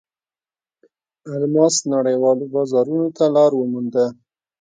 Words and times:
الماس 1.33 1.75
نړیوالو 1.93 2.45
بازارونو 2.53 3.07
ته 3.17 3.25
لار 3.35 3.51
ومونده. 3.55 4.05